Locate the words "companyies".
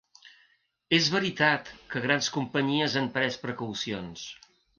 2.39-2.97